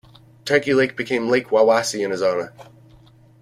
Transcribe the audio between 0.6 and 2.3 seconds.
Lake became Lake Wawasee in his